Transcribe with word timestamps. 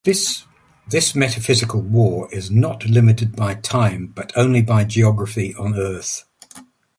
This 0.03 0.47
metaphysical 1.13 1.79
war 1.81 2.27
is 2.33 2.49
not 2.49 2.87
limited 2.87 3.35
by 3.35 3.53
time 3.53 4.07
but 4.07 4.31
only 4.35 4.63
by 4.63 4.83
geography 4.83 5.53
on 5.53 5.75
Earth. 5.75 6.23